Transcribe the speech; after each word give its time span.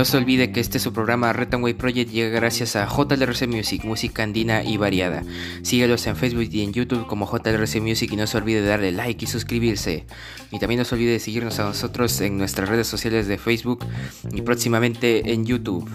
No 0.00 0.06
se 0.06 0.16
olvide 0.16 0.50
que 0.50 0.60
este 0.60 0.78
su 0.78 0.94
programa 0.94 1.30
Way 1.30 1.74
Project 1.74 2.10
llega 2.10 2.30
gracias 2.30 2.74
a 2.74 2.86
JLRC 2.86 3.46
Music, 3.46 3.84
música 3.84 4.22
andina 4.22 4.64
y 4.64 4.78
variada. 4.78 5.22
Síguelos 5.60 6.06
en 6.06 6.16
Facebook 6.16 6.48
y 6.50 6.62
en 6.62 6.72
YouTube 6.72 7.06
como 7.06 7.30
JLRC 7.30 7.82
Music 7.82 8.10
y 8.10 8.16
no 8.16 8.26
se 8.26 8.38
olvide 8.38 8.62
de 8.62 8.68
darle 8.68 8.92
like 8.92 9.22
y 9.22 9.28
suscribirse. 9.28 10.06
Y 10.50 10.58
también 10.58 10.78
no 10.78 10.86
se 10.86 10.94
olvide 10.94 11.12
de 11.12 11.20
seguirnos 11.20 11.60
a 11.60 11.64
nosotros 11.64 12.18
en 12.22 12.38
nuestras 12.38 12.70
redes 12.70 12.86
sociales 12.86 13.26
de 13.26 13.36
Facebook 13.36 13.84
y 14.32 14.40
próximamente 14.40 15.34
en 15.34 15.44
YouTube. 15.44 15.86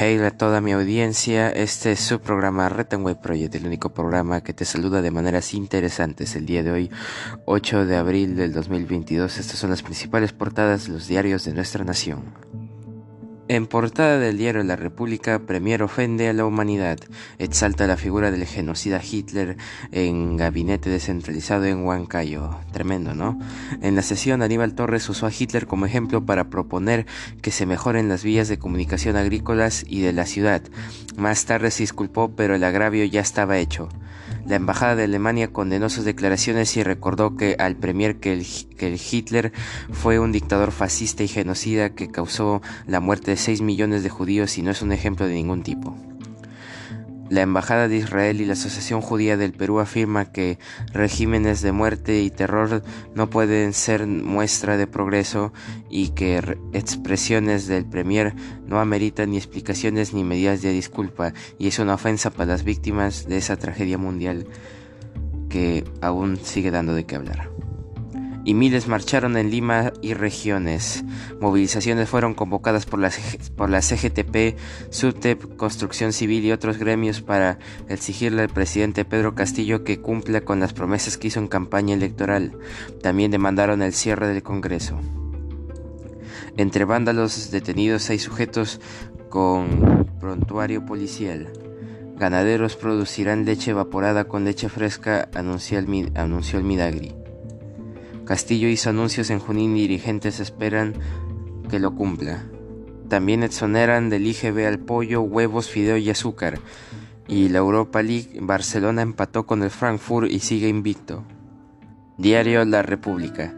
Hey 0.00 0.16
a 0.20 0.30
toda 0.30 0.60
mi 0.60 0.70
audiencia, 0.70 1.50
este 1.50 1.90
es 1.90 1.98
su 1.98 2.20
programa 2.20 2.68
Way 2.68 3.16
Project, 3.16 3.56
el 3.56 3.66
único 3.66 3.92
programa 3.92 4.42
que 4.42 4.54
te 4.54 4.64
saluda 4.64 5.02
de 5.02 5.10
maneras 5.10 5.54
interesantes. 5.54 6.36
El 6.36 6.46
día 6.46 6.62
de 6.62 6.70
hoy, 6.70 6.90
8 7.46 7.84
de 7.84 7.96
abril 7.96 8.36
del 8.36 8.52
2022, 8.52 9.38
estas 9.38 9.58
son 9.58 9.70
las 9.70 9.82
principales 9.82 10.32
portadas 10.32 10.86
de 10.86 10.92
los 10.92 11.08
diarios 11.08 11.44
de 11.46 11.52
nuestra 11.52 11.82
nación. 11.82 12.32
En 13.50 13.66
portada 13.66 14.18
del 14.18 14.36
diario 14.36 14.62
La 14.62 14.76
República, 14.76 15.38
Premier 15.38 15.82
ofende 15.82 16.28
a 16.28 16.34
la 16.34 16.44
humanidad, 16.44 16.98
exalta 17.38 17.86
la 17.86 17.96
figura 17.96 18.30
del 18.30 18.44
genocida 18.44 19.00
Hitler 19.02 19.56
en 19.90 20.36
gabinete 20.36 20.90
descentralizado 20.90 21.64
en 21.64 21.82
Huancayo. 21.82 22.58
Tremendo, 22.72 23.14
¿no? 23.14 23.38
En 23.80 23.96
la 23.96 24.02
sesión, 24.02 24.42
Aníbal 24.42 24.74
Torres 24.74 25.08
usó 25.08 25.24
a 25.24 25.32
Hitler 25.32 25.66
como 25.66 25.86
ejemplo 25.86 26.26
para 26.26 26.50
proponer 26.50 27.06
que 27.40 27.50
se 27.50 27.64
mejoren 27.64 28.10
las 28.10 28.22
vías 28.22 28.48
de 28.48 28.58
comunicación 28.58 29.16
agrícolas 29.16 29.82
y 29.88 30.02
de 30.02 30.12
la 30.12 30.26
ciudad. 30.26 30.60
Más 31.16 31.46
tarde 31.46 31.70
se 31.70 31.84
disculpó, 31.84 32.30
pero 32.36 32.54
el 32.54 32.64
agravio 32.64 33.06
ya 33.06 33.22
estaba 33.22 33.56
hecho. 33.56 33.88
La 34.48 34.56
Embajada 34.56 34.96
de 34.96 35.04
Alemania 35.04 35.52
condenó 35.52 35.90
sus 35.90 36.06
declaraciones 36.06 36.74
y 36.78 36.82
recordó 36.82 37.36
que 37.36 37.56
al 37.58 37.76
premier 37.76 38.16
que 38.16 38.32
el, 38.32 39.00
Hitler 39.12 39.52
fue 39.92 40.18
un 40.18 40.32
dictador 40.32 40.72
fascista 40.72 41.22
y 41.22 41.28
genocida 41.28 41.90
que 41.90 42.08
causó 42.10 42.62
la 42.86 43.00
muerte 43.00 43.32
de 43.32 43.36
6 43.36 43.60
millones 43.60 44.02
de 44.02 44.08
judíos 44.08 44.56
y 44.56 44.62
no 44.62 44.70
es 44.70 44.80
un 44.80 44.92
ejemplo 44.92 45.26
de 45.26 45.34
ningún 45.34 45.62
tipo. 45.62 45.94
La 47.30 47.42
Embajada 47.42 47.88
de 47.88 47.96
Israel 47.96 48.40
y 48.40 48.46
la 48.46 48.54
Asociación 48.54 49.02
Judía 49.02 49.36
del 49.36 49.52
Perú 49.52 49.80
afirma 49.80 50.32
que 50.32 50.58
regímenes 50.92 51.60
de 51.60 51.72
muerte 51.72 52.22
y 52.22 52.30
terror 52.30 52.82
no 53.14 53.28
pueden 53.28 53.74
ser 53.74 54.06
muestra 54.06 54.78
de 54.78 54.86
progreso 54.86 55.52
y 55.90 56.10
que 56.10 56.56
expresiones 56.72 57.66
del 57.66 57.84
Premier 57.84 58.34
no 58.66 58.80
ameritan 58.80 59.30
ni 59.30 59.36
explicaciones 59.36 60.14
ni 60.14 60.24
medidas 60.24 60.62
de 60.62 60.72
disculpa 60.72 61.34
y 61.58 61.68
es 61.68 61.78
una 61.78 61.94
ofensa 61.94 62.30
para 62.30 62.46
las 62.46 62.64
víctimas 62.64 63.28
de 63.28 63.36
esa 63.36 63.56
tragedia 63.56 63.98
mundial 63.98 64.46
que 65.50 65.84
aún 66.00 66.38
sigue 66.42 66.70
dando 66.70 66.94
de 66.94 67.04
qué 67.04 67.16
hablar 67.16 67.50
y 68.48 68.54
miles 68.54 68.88
marcharon 68.88 69.36
en 69.36 69.50
Lima 69.50 69.92
y 70.00 70.14
regiones. 70.14 71.04
Movilizaciones 71.38 72.08
fueron 72.08 72.32
convocadas 72.32 72.86
por 72.86 72.98
la, 72.98 73.12
por 73.56 73.68
la 73.68 73.82
CGTP, 73.82 74.56
SUTEP, 74.88 75.56
Construcción 75.56 76.14
Civil 76.14 76.46
y 76.46 76.52
otros 76.52 76.78
gremios 76.78 77.20
para 77.20 77.58
exigirle 77.90 78.40
al 78.40 78.48
presidente 78.48 79.04
Pedro 79.04 79.34
Castillo 79.34 79.84
que 79.84 80.00
cumpla 80.00 80.40
con 80.40 80.60
las 80.60 80.72
promesas 80.72 81.18
que 81.18 81.26
hizo 81.26 81.40
en 81.40 81.48
campaña 81.48 81.92
electoral. 81.92 82.56
También 83.02 83.30
demandaron 83.30 83.82
el 83.82 83.92
cierre 83.92 84.28
del 84.28 84.42
Congreso. 84.42 84.98
Entre 86.56 86.86
vándalos 86.86 87.50
detenidos 87.50 88.08
hay 88.08 88.18
sujetos 88.18 88.80
con 89.28 90.06
prontuario 90.20 90.86
policial. 90.86 91.52
Ganaderos 92.16 92.76
producirán 92.76 93.44
leche 93.44 93.72
evaporada 93.72 94.24
con 94.24 94.46
leche 94.46 94.70
fresca, 94.70 95.28
anunció 95.34 95.78
el, 95.78 96.12
anunció 96.14 96.58
el 96.58 96.64
Midagri. 96.64 97.17
Castillo 98.28 98.68
hizo 98.68 98.90
anuncios 98.90 99.30
en 99.30 99.38
Junín 99.38 99.74
y 99.74 99.80
dirigentes 99.80 100.38
esperan 100.38 100.92
que 101.70 101.78
lo 101.78 101.94
cumpla. 101.94 102.44
También 103.08 103.42
exoneran 103.42 104.10
del 104.10 104.26
IGB 104.26 104.66
al 104.66 104.80
pollo, 104.80 105.22
huevos, 105.22 105.70
fideo 105.70 105.96
y 105.96 106.10
azúcar. 106.10 106.60
Y 107.26 107.48
la 107.48 107.60
Europa 107.60 108.02
League, 108.02 108.38
Barcelona 108.42 109.00
empató 109.00 109.46
con 109.46 109.62
el 109.62 109.70
Frankfurt 109.70 110.30
y 110.30 110.40
sigue 110.40 110.68
invicto. 110.68 111.24
Diario 112.18 112.66
La 112.66 112.82
República. 112.82 113.54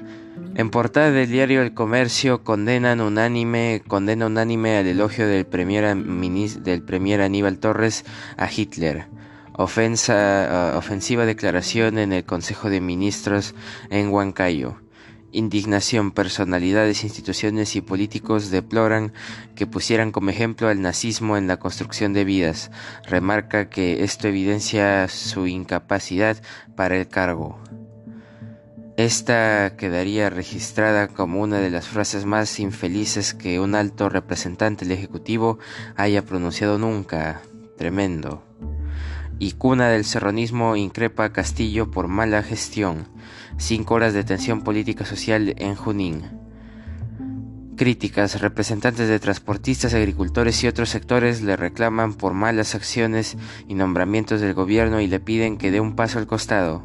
En 0.55 0.71
portada 0.71 1.11
del 1.11 1.29
diario 1.29 1.63
El 1.63 1.75
Comercio 1.75 2.45
condenan 2.45 3.01
unánime, 3.01 3.83
condena 3.89 4.27
unánime 4.27 4.77
al 4.77 4.87
elogio 4.87 5.27
del 5.27 5.47
premier, 5.47 5.97
del 5.97 6.83
premier 6.85 7.21
Aníbal 7.23 7.59
Torres 7.59 8.05
a 8.37 8.49
Hitler. 8.49 9.09
Ofensa, 9.55 10.73
ah, 10.75 10.79
ofensiva 10.79 11.27
declaración 11.27 11.99
en 11.99 12.13
el 12.13 12.25
Consejo 12.25 12.71
de 12.71 12.81
Ministros 12.81 13.55
en 13.91 14.11
Huancayo. 14.11 14.77
Indignación, 15.33 16.11
personalidades, 16.11 17.05
instituciones 17.05 17.77
y 17.77 17.81
políticos 17.81 18.51
deploran 18.51 19.13
que 19.55 19.67
pusieran 19.67 20.11
como 20.11 20.31
ejemplo 20.31 20.69
al 20.69 20.83
nazismo 20.83 21.37
en 21.37 21.47
la 21.47 21.59
construcción 21.59 22.13
de 22.13 22.25
vidas. 22.25 22.71
Remarca 23.07 23.69
que 23.69 24.03
esto 24.03 24.27
evidencia 24.27 25.07
su 25.09 25.47
incapacidad 25.47 26.37
para 26.75 26.97
el 26.97 27.07
cargo. 27.07 27.61
Esta 28.97 29.77
quedaría 29.77 30.31
registrada 30.31 31.09
como 31.09 31.41
una 31.41 31.59
de 31.59 31.71
las 31.71 31.87
frases 31.87 32.25
más 32.27 32.59
infelices 32.59 33.33
que 33.33 33.61
un 33.61 33.75
alto 33.75 34.09
representante 34.09 34.85
del 34.85 34.99
Ejecutivo 34.99 35.59
haya 35.97 36.25
pronunciado 36.25 36.77
nunca. 36.77 37.41
Tremendo 37.79 38.50
y 39.41 39.53
cuna 39.53 39.89
del 39.89 40.05
serronismo 40.05 40.77
increpa 40.77 41.25
a 41.25 41.33
Castillo 41.33 41.91
por 41.91 42.09
mala 42.09 42.43
gestión. 42.43 43.09
Cinco 43.57 43.95
horas 43.95 44.13
de 44.13 44.23
tensión 44.23 44.61
política 44.61 45.07
social 45.07 45.55
en 45.57 45.75
Junín. 45.75 46.25
Críticas, 47.75 48.43
representantes 48.43 49.09
de 49.09 49.19
transportistas, 49.19 49.95
agricultores 49.95 50.63
y 50.63 50.69
otros 50.69 50.91
sectores 50.91 51.41
le 51.41 51.57
reclaman 51.57 52.13
por 52.13 52.35
malas 52.35 52.75
acciones 52.75 53.39
y 53.67 53.73
nombramientos 53.73 54.43
del 54.43 54.53
gobierno 54.53 55.01
y 55.01 55.07
le 55.07 55.21
piden 55.21 55.57
que 55.57 55.71
dé 55.71 55.81
un 55.81 55.97
paso 55.97 56.19
al 56.19 56.27
costado. 56.27 56.85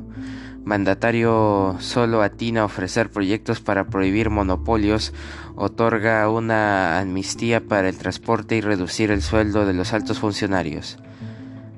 Mandatario 0.63 1.75
solo 1.79 2.22
atina 2.22 2.61
a 2.61 2.66
ofrecer 2.66 3.11
proyectos 3.11 3.59
para 3.59 3.87
prohibir 3.87 4.29
monopolios, 4.29 5.13
otorga 5.55 6.29
una 6.29 6.99
amnistía 6.99 7.67
para 7.67 7.89
el 7.89 7.97
transporte 7.97 8.55
y 8.55 8.61
reducir 8.61 9.11
el 9.11 9.22
sueldo 9.22 9.66
de 9.66 9.73
los 9.73 9.91
altos 9.91 10.19
funcionarios. 10.19 10.97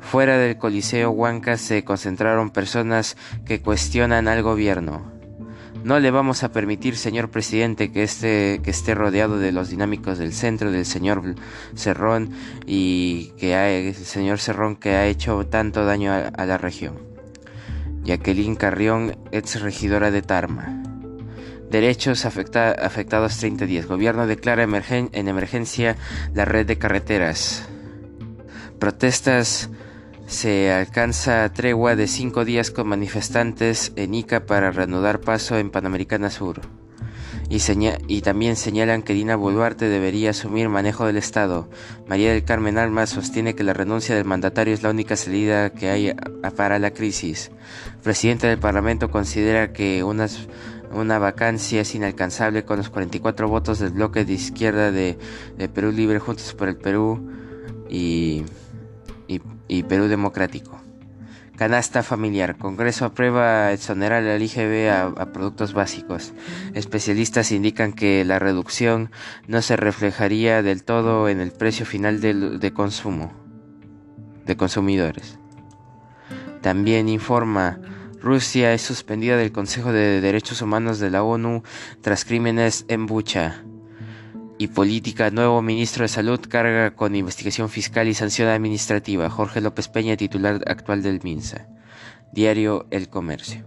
Fuera 0.10 0.38
del 0.38 0.58
Coliseo 0.58 1.12
Huanca 1.12 1.58
se 1.58 1.84
concentraron 1.84 2.52
personas 2.52 3.18
que 3.46 3.62
cuestionan 3.62 4.30
al 4.30 4.42
gobierno. 4.42 5.12
No 5.84 6.00
le 6.00 6.12
vamos 6.12 6.44
a 6.44 6.52
permitir, 6.54 6.96
señor 6.96 7.30
presidente, 7.30 7.92
que 7.92 8.04
esté, 8.04 8.62
que 8.64 8.72
esté 8.72 8.96
rodeado 8.96 9.38
de 9.38 9.52
los 9.52 9.70
dinámicos 9.70 10.18
del 10.18 10.32
centro, 10.32 10.72
del 10.72 10.86
señor 10.86 11.36
Cerrón 11.76 12.30
y 12.66 13.34
que 13.38 13.90
el 13.90 13.96
señor 13.96 14.40
Cerrón 14.40 14.78
que 14.78 14.92
ha 14.92 15.08
hecho 15.08 15.46
tanto 15.46 15.84
daño 15.84 16.14
a, 16.14 16.46
la 16.46 16.58
región. 16.58 17.00
Jacqueline 18.06 18.56
Carrión, 18.56 19.18
ex 19.34 19.60
regidora 19.60 20.10
de 20.10 20.22
Tarma. 20.22 20.84
Derechos 21.70 22.24
afectados 22.26 23.38
30 23.40 23.66
días. 23.66 23.88
Gobierno 23.88 24.26
declara 24.26 24.64
en 24.64 25.28
emergencia 25.28 25.98
la 26.34 26.46
red 26.46 26.66
de 26.66 26.78
carreteras. 26.78 27.68
Protestas 28.80 29.70
se 30.28 30.74
alcanza 30.74 31.52
tregua 31.54 31.96
de 31.96 32.06
cinco 32.06 32.44
días 32.44 32.70
con 32.70 32.88
manifestantes 32.88 33.94
en 33.96 34.14
Ica 34.14 34.46
para 34.46 34.72
reanudar 34.72 35.22
paso 35.22 35.58
en 35.58 35.72
Panamericana 35.72 36.30
Sur. 36.30 36.62
Y, 37.50 37.62
y, 38.10 38.22
también 38.22 38.58
señalan 38.58 39.04
que 39.04 39.14
Dina 39.14 39.38
Boluarte 39.38 39.88
debería 39.88 40.32
asumir 40.32 40.68
manejo 40.68 41.06
del 41.06 41.16
Estado. 41.16 41.70
María 42.06 42.34
del 42.34 42.44
Carmen 42.44 42.78
Alma 42.78 43.06
sostiene 43.08 43.56
que 43.56 43.64
la 43.64 43.72
renuncia 43.72 44.16
del 44.16 44.26
mandatario 44.26 44.74
es 44.74 44.84
la 44.84 44.90
única 44.90 45.16
salida 45.16 45.70
que 45.70 45.90
hay 45.90 46.14
para 46.58 46.78
la 46.78 46.92
crisis. 46.92 47.50
presidente 48.04 48.48
del 48.48 48.60
Parlamento 48.60 49.10
considera 49.10 49.72
que 49.72 50.04
una 50.04 51.20
vacancia 51.20 51.82
es 51.82 51.96
inalcanzable 51.96 52.66
con 52.66 52.78
los 52.78 52.90
44 52.90 53.48
votos 53.48 53.80
del 53.80 53.92
bloque 53.92 54.26
de 54.26 54.34
izquierda 54.34 54.92
de, 54.92 55.18
de 55.58 55.70
Perú 55.70 55.94
Libre 55.94 56.20
Juntos 56.20 56.54
por 56.54 56.68
el 56.68 56.76
Perú 56.76 57.30
y 57.90 58.44
y 59.68 59.84
Perú 59.84 60.08
Democrático. 60.08 60.80
Canasta 61.58 62.04
familiar. 62.04 62.58
Congreso 62.58 63.06
aprueba 63.06 63.72
exonerar 63.72 64.24
al 64.24 64.42
IGB 64.42 64.90
a, 64.90 65.32
productos 65.34 65.74
básicos. 65.74 66.34
Especialistas 66.76 67.52
indican 67.52 67.94
que 67.94 68.24
la 68.26 68.38
reducción 68.38 69.10
no 69.48 69.64
se 69.64 69.76
reflejaría 69.76 70.62
del 70.62 70.84
todo 70.84 71.30
en 71.30 71.40
el 71.40 71.52
precio 71.52 71.86
final 71.86 72.22
de, 72.22 72.34
de 72.34 72.74
consumo 72.74 73.32
de 74.48 74.56
consumidores. 74.56 75.38
También 76.62 77.10
informa 77.10 77.80
Rusia 78.20 78.74
es 78.74 78.82
suspendida 78.82 79.38
del 79.38 79.52
Consejo 79.52 79.92
de 79.92 80.22
Derechos 80.22 80.62
Humanos 80.62 81.00
de 81.00 81.12
la 81.12 81.24
ONU 81.24 81.62
tras 82.02 82.26
crímenes 82.26 82.86
en 82.88 83.06
Bucha. 83.06 83.64
Y 84.58 84.68
Política, 84.68 85.30
nuevo 85.30 85.62
ministro 85.62 86.04
de 86.04 86.08
Salud, 86.08 86.40
carga 86.48 86.92
con 86.96 87.16
investigación 87.16 87.70
fiscal 87.70 88.08
y 88.08 88.14
sanción 88.14 88.50
administrativa. 88.50 89.30
Jorge 89.30 89.62
López 89.62 89.88
Peña, 89.88 90.18
titular 90.18 90.62
actual 90.68 91.04
del 91.04 91.20
MINSA. 91.24 91.68
Diario 92.34 92.88
El 92.92 93.10
Comercio. 93.10 93.66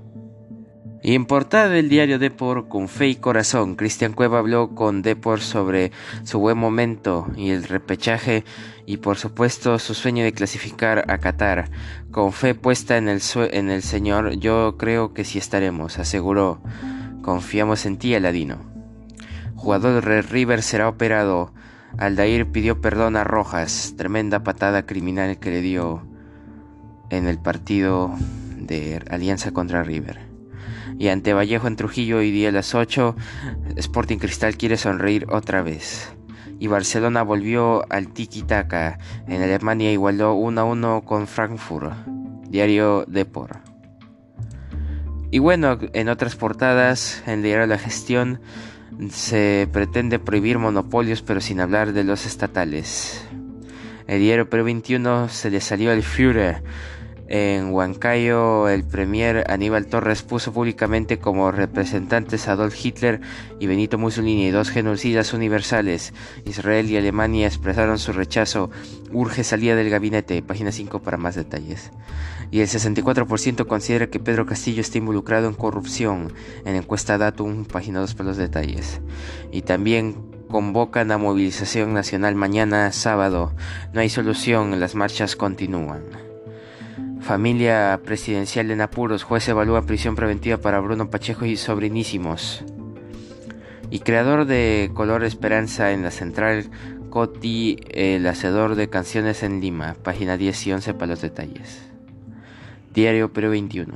Y 1.02 1.16
del 1.16 1.88
diario 1.88 2.18
Depor, 2.18 2.68
con 2.68 2.86
fe 2.88 3.08
y 3.08 3.14
corazón, 3.14 3.74
Cristian 3.74 4.12
Cueva 4.12 4.38
habló 4.38 4.74
con 4.74 5.00
Depor 5.00 5.40
sobre 5.40 5.92
su 6.24 6.38
buen 6.38 6.58
momento 6.58 7.26
y 7.36 7.50
el 7.50 7.64
repechaje 7.64 8.44
y 8.84 8.98
por 8.98 9.16
supuesto 9.16 9.78
su 9.78 9.94
sueño 9.94 10.24
de 10.24 10.32
clasificar 10.32 11.10
a 11.10 11.18
Qatar. 11.18 11.70
Con 12.10 12.32
fe 12.32 12.54
puesta 12.54 12.98
en 12.98 13.08
el, 13.08 13.22
en 13.50 13.70
el 13.70 13.82
Señor, 13.82 14.38
yo 14.38 14.76
creo 14.76 15.14
que 15.14 15.24
sí 15.24 15.38
estaremos, 15.38 15.98
aseguró. 15.98 16.60
Confiamos 17.22 17.86
en 17.86 17.96
ti, 17.96 18.14
Aladino 18.14 18.69
jugador 19.60 20.02
de 20.02 20.22
River 20.22 20.62
será 20.62 20.88
operado. 20.88 21.52
Aldair 21.98 22.50
pidió 22.50 22.80
perdón 22.80 23.16
a 23.16 23.24
Rojas, 23.24 23.94
tremenda 23.96 24.42
patada 24.42 24.86
criminal 24.86 25.38
que 25.38 25.50
le 25.50 25.60
dio 25.60 26.02
en 27.10 27.26
el 27.26 27.38
partido 27.38 28.10
de 28.56 29.02
Alianza 29.10 29.52
contra 29.52 29.82
River. 29.82 30.18
Y 30.98 31.08
ante 31.08 31.34
Vallejo 31.34 31.66
en 31.66 31.76
Trujillo 31.76 32.18
hoy 32.18 32.30
día 32.30 32.48
a 32.48 32.52
las 32.52 32.74
8, 32.74 33.14
Sporting 33.76 34.16
Cristal 34.16 34.56
quiere 34.56 34.78
sonreír 34.78 35.26
otra 35.30 35.62
vez. 35.62 36.10
Y 36.58 36.66
Barcelona 36.66 37.22
volvió 37.22 37.84
al 37.92 38.08
tiki-taka. 38.08 38.98
En 39.26 39.42
Alemania 39.42 39.92
igualó 39.92 40.34
1 40.34 40.60
a 40.60 40.64
1 40.64 41.02
con 41.04 41.26
Frankfurt. 41.26 41.92
Diario 42.48 43.04
Depor. 43.06 43.69
Y 45.32 45.38
bueno, 45.38 45.78
en 45.92 46.08
otras 46.08 46.34
portadas, 46.34 47.22
en 47.26 47.42
Diario 47.42 47.66
La 47.66 47.78
Gestión, 47.78 48.40
se 49.10 49.68
pretende 49.72 50.18
prohibir 50.18 50.58
monopolios 50.58 51.22
pero 51.22 51.40
sin 51.40 51.60
hablar 51.60 51.92
de 51.92 52.02
los 52.02 52.26
estatales. 52.26 53.24
El 54.08 54.18
diario 54.20 54.50
Perú 54.50 54.64
21 54.64 55.28
se 55.28 55.50
le 55.50 55.60
salió 55.60 55.92
al 55.92 56.02
Führer 56.02 56.64
en 57.32 57.72
Huancayo, 57.72 58.68
el 58.68 58.82
premier 58.82 59.48
Aníbal 59.48 59.86
Torres 59.86 60.24
puso 60.24 60.52
públicamente 60.52 61.20
como 61.20 61.52
representantes 61.52 62.48
a 62.48 62.52
Adolf 62.52 62.74
Hitler 62.84 63.20
y 63.60 63.68
Benito 63.68 63.98
Mussolini, 63.98 64.50
dos 64.50 64.68
genocidas 64.68 65.32
universales. 65.32 66.12
Israel 66.44 66.90
y 66.90 66.96
Alemania 66.96 67.46
expresaron 67.46 68.00
su 68.00 68.12
rechazo. 68.12 68.72
Urge 69.12 69.44
salida 69.44 69.76
del 69.76 69.90
gabinete. 69.90 70.42
Página 70.42 70.72
5 70.72 71.02
para 71.02 71.18
más 71.18 71.36
detalles. 71.36 71.92
Y 72.50 72.62
el 72.62 72.66
64% 72.66 73.64
considera 73.68 74.08
que 74.08 74.18
Pedro 74.18 74.44
Castillo 74.44 74.80
está 74.80 74.98
involucrado 74.98 75.46
en 75.46 75.54
corrupción. 75.54 76.32
En 76.64 76.74
encuesta 76.74 77.16
Datum, 77.16 77.64
página 77.64 78.00
2 78.00 78.14
para 78.16 78.30
los 78.30 78.38
detalles. 78.38 79.00
Y 79.52 79.62
también 79.62 80.16
convocan 80.48 81.12
a 81.12 81.18
movilización 81.18 81.94
nacional 81.94 82.34
mañana 82.34 82.90
sábado. 82.90 83.54
No 83.92 84.00
hay 84.00 84.08
solución, 84.08 84.80
las 84.80 84.96
marchas 84.96 85.36
continúan. 85.36 86.29
Familia 87.20 88.00
presidencial 88.04 88.70
en 88.70 88.80
apuros. 88.80 89.24
Juez 89.24 89.46
evalúa 89.48 89.82
prisión 89.82 90.16
preventiva 90.16 90.56
para 90.56 90.80
Bruno 90.80 91.10
Pacheco 91.10 91.44
y 91.44 91.56
sobrinísimos. 91.56 92.64
Y 93.90 94.00
creador 94.00 94.46
de 94.46 94.90
Color 94.94 95.24
Esperanza 95.24 95.92
en 95.92 96.02
la 96.02 96.10
central 96.10 96.70
Coti, 97.10 97.76
el 97.90 98.26
hacedor 98.26 98.74
de 98.74 98.88
canciones 98.88 99.42
en 99.42 99.60
Lima. 99.60 99.96
Página 100.02 100.36
10 100.36 100.66
y 100.66 100.72
11 100.72 100.94
para 100.94 101.08
los 101.08 101.20
detalles. 101.20 101.90
Diario 102.94 103.32
Perú 103.32 103.50
21. 103.50 103.92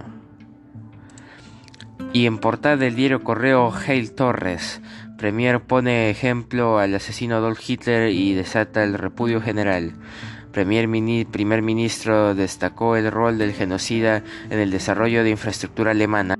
Y 2.12 2.26
en 2.26 2.38
portada 2.38 2.76
del 2.76 2.94
diario 2.94 3.24
Correo 3.24 3.72
Hale 3.72 4.08
Torres. 4.08 4.82
Premier 5.16 5.60
pone 5.60 6.10
ejemplo 6.10 6.78
al 6.78 6.94
asesino 6.94 7.36
Adolf 7.36 7.58
Hitler 7.68 8.10
y 8.10 8.34
desata 8.34 8.84
el 8.84 8.94
repudio 8.94 9.40
general 9.40 9.94
primer 10.54 11.62
ministro 11.62 12.34
destacó 12.34 12.96
el 12.96 13.10
rol 13.10 13.38
del 13.38 13.52
genocida 13.52 14.22
en 14.50 14.58
el 14.58 14.70
desarrollo 14.70 15.22
de 15.22 15.30
infraestructura 15.30 15.90
alemana 15.90 16.36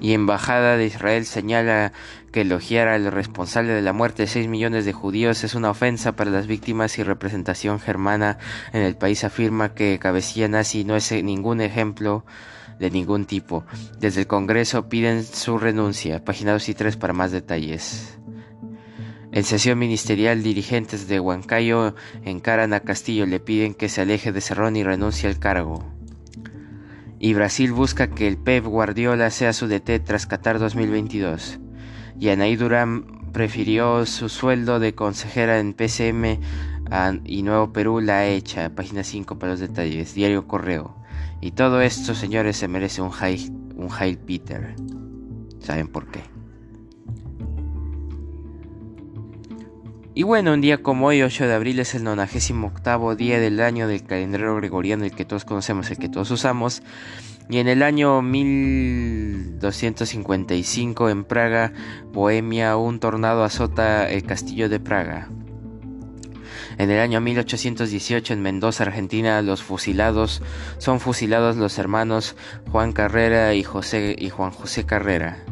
y 0.00 0.12
Embajada 0.12 0.76
de 0.76 0.86
Israel 0.86 1.26
señala 1.26 1.92
que 2.32 2.42
elogiar 2.42 2.88
al 2.88 3.10
responsable 3.10 3.72
de 3.72 3.82
la 3.82 3.92
muerte 3.92 4.22
de 4.22 4.28
6 4.28 4.48
millones 4.48 4.84
de 4.84 4.92
judíos 4.92 5.44
es 5.44 5.54
una 5.54 5.70
ofensa 5.70 6.12
para 6.12 6.30
las 6.30 6.46
víctimas 6.46 6.98
y 6.98 7.02
representación 7.02 7.80
germana 7.80 8.38
en 8.72 8.82
el 8.82 8.96
país 8.96 9.24
afirma 9.24 9.74
que 9.74 9.98
cabecilla 9.98 10.48
nazi 10.48 10.84
no 10.84 10.96
es 10.96 11.10
ningún 11.12 11.60
ejemplo 11.60 12.24
de 12.78 12.90
ningún 12.90 13.24
tipo. 13.24 13.64
Desde 13.98 14.20
el 14.20 14.26
Congreso 14.28 14.88
piden 14.88 15.24
su 15.24 15.58
renuncia. 15.58 16.24
Página 16.24 16.52
2 16.52 16.68
y 16.68 16.74
3 16.74 16.96
para 16.96 17.12
más 17.12 17.32
detalles. 17.32 18.18
En 19.30 19.44
sesión 19.44 19.78
ministerial, 19.78 20.42
dirigentes 20.42 21.06
de 21.06 21.20
Huancayo 21.20 21.94
encaran 22.24 22.72
a 22.72 22.80
Castillo, 22.80 23.26
le 23.26 23.40
piden 23.40 23.74
que 23.74 23.90
se 23.90 24.00
aleje 24.00 24.32
de 24.32 24.40
Cerrón 24.40 24.76
y 24.76 24.82
renuncie 24.82 25.28
al 25.28 25.38
cargo. 25.38 25.84
Y 27.18 27.34
Brasil 27.34 27.72
busca 27.72 28.08
que 28.08 28.26
el 28.26 28.38
Pep 28.38 28.64
Guardiola 28.64 29.30
sea 29.30 29.52
su 29.52 29.66
DT 29.66 30.00
tras 30.04 30.26
Qatar 30.26 30.58
2022. 30.58 31.58
Y 32.18 32.30
Anaí 32.30 32.56
Durán 32.56 33.32
prefirió 33.32 34.06
su 34.06 34.28
sueldo 34.28 34.80
de 34.80 34.94
consejera 34.94 35.58
en 35.58 35.74
PCM 35.74 36.40
y 37.24 37.42
Nuevo 37.42 37.72
Perú 37.72 38.00
la 38.00 38.26
hecha. 38.26 38.70
Página 38.74 39.04
5 39.04 39.38
para 39.38 39.52
los 39.52 39.60
detalles. 39.60 40.14
Diario 40.14 40.46
Correo. 40.46 40.96
Y 41.40 41.52
todo 41.52 41.80
esto, 41.82 42.14
señores, 42.14 42.56
se 42.56 42.66
merece 42.66 43.02
un 43.02 43.10
Hail, 43.20 43.52
un 43.76 43.88
Hail 43.96 44.18
Peter. 44.18 44.74
¿Saben 45.60 45.88
por 45.88 46.10
qué? 46.10 46.37
Y 50.18 50.24
bueno, 50.24 50.52
un 50.52 50.60
día 50.60 50.82
como 50.82 51.06
hoy, 51.06 51.22
8 51.22 51.46
de 51.46 51.54
abril, 51.54 51.78
es 51.78 51.94
el 51.94 52.02
98 52.02 53.14
día 53.16 53.38
del 53.38 53.60
año 53.60 53.86
del 53.86 54.02
calendario 54.02 54.56
gregoriano, 54.56 55.04
el 55.04 55.12
que 55.12 55.24
todos 55.24 55.44
conocemos, 55.44 55.92
el 55.92 55.98
que 55.98 56.08
todos 56.08 56.32
usamos. 56.32 56.82
Y 57.48 57.58
en 57.58 57.68
el 57.68 57.84
año 57.84 58.20
1255 58.20 61.08
en 61.08 61.22
Praga, 61.22 61.72
Bohemia, 62.12 62.76
un 62.76 62.98
tornado 62.98 63.44
azota 63.44 64.10
el 64.10 64.24
castillo 64.24 64.68
de 64.68 64.80
Praga. 64.80 65.28
En 66.78 66.90
el 66.90 66.98
año 66.98 67.20
1818 67.20 68.32
en 68.32 68.42
Mendoza, 68.42 68.82
Argentina, 68.82 69.40
los 69.40 69.62
fusilados 69.62 70.42
son 70.78 70.98
fusilados 70.98 71.56
los 71.56 71.78
hermanos 71.78 72.34
Juan 72.72 72.90
Carrera 72.90 73.54
y, 73.54 73.62
José, 73.62 74.16
y 74.18 74.30
Juan 74.30 74.50
José 74.50 74.84
Carrera. 74.84 75.44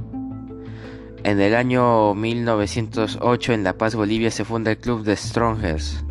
En 1.27 1.41
el 1.41 1.57
año 1.57 2.15
1908 2.15 3.53
en 3.53 3.65
La 3.65 3.77
Paz, 3.77 3.97
Bolivia, 3.97 4.31
se 4.31 4.45
funda 4.45 4.71
el 4.71 4.79
Club 4.79 5.03
de 5.03 5.17
Strongers. 5.17 6.05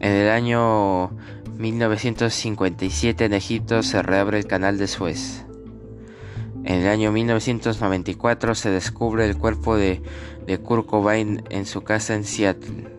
En 0.00 0.12
el 0.12 0.28
año 0.28 1.12
1957 1.56 3.24
en 3.24 3.32
Egipto 3.32 3.82
se 3.82 4.02
reabre 4.02 4.36
el 4.36 4.46
canal 4.46 4.76
de 4.76 4.86
Suez. 4.86 5.46
En 6.64 6.82
el 6.82 6.88
año 6.88 7.10
1994 7.10 8.54
se 8.54 8.68
descubre 8.68 9.24
el 9.24 9.38
cuerpo 9.38 9.78
de, 9.78 10.02
de 10.46 10.58
Kurt 10.58 10.84
Cobain 10.84 11.42
en 11.48 11.64
su 11.64 11.80
casa 11.80 12.14
en 12.14 12.24
Seattle. 12.24 12.90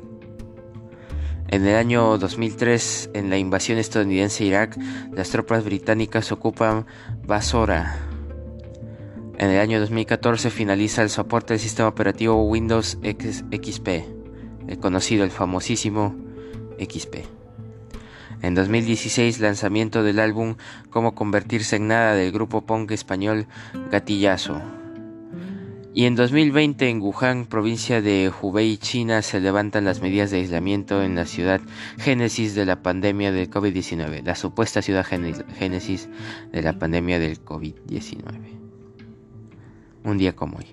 En 1.47 1.63
el 1.67 1.75
año 1.75 2.17
2003, 2.17 3.11
en 3.13 3.29
la 3.29 3.37
invasión 3.37 3.77
estadounidense 3.77 4.43
a 4.43 4.47
Irak, 4.47 4.77
las 5.13 5.29
tropas 5.29 5.63
británicas 5.63 6.31
ocupan 6.31 6.87
Basora. 7.23 8.14
En 9.37 9.49
el 9.49 9.59
año 9.59 9.81
2014 9.81 10.49
finaliza 10.49 11.01
el 11.01 11.09
soporte 11.09 11.53
del 11.53 11.59
sistema 11.59 11.89
operativo 11.89 12.41
Windows 12.43 12.97
XP, 13.03 13.87
el 14.67 14.79
conocido, 14.79 15.25
el 15.25 15.31
famosísimo 15.31 16.15
XP. 16.79 17.15
En 18.41 18.55
2016 18.55 19.41
lanzamiento 19.41 20.03
del 20.03 20.19
álbum 20.19 20.55
Cómo 20.89 21.15
convertirse 21.15 21.75
en 21.75 21.87
nada 21.87 22.13
del 22.13 22.31
grupo 22.31 22.65
punk 22.65 22.91
español 22.91 23.47
Gatillazo. 23.91 24.61
Y 25.93 26.05
en 26.05 26.15
2020 26.15 26.89
en 26.89 27.01
Wuhan, 27.01 27.45
provincia 27.45 28.01
de 28.01 28.31
Hubei, 28.41 28.77
China, 28.77 29.21
se 29.21 29.39
levantan 29.39 29.85
las 29.85 30.01
medidas 30.01 30.31
de 30.31 30.37
aislamiento 30.37 31.03
en 31.03 31.15
la 31.15 31.25
ciudad 31.25 31.61
génesis 31.97 32.55
de 32.55 32.65
la 32.65 32.81
pandemia 32.81 33.31
del 33.31 33.49
COVID-19, 33.49 34.23
la 34.23 34.35
supuesta 34.35 34.81
ciudad 34.81 35.05
génesis 35.05 36.09
de 36.51 36.61
la 36.61 36.79
pandemia 36.79 37.19
del 37.19 37.43
COVID-19 37.43 38.64
un 40.05 40.17
día 40.17 40.35
como 40.35 40.57
hoy. 40.57 40.65